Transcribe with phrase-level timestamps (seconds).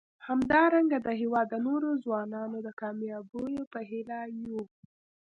[0.27, 4.61] همدارنګه د هیواد د نورو ځوانانو د کامیابیو په هیله یو.